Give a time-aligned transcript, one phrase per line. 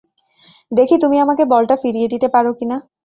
[0.71, 2.77] দেখি তুমি আমাকে বলটা ফিরিয়ে দিতে পারো কি-না!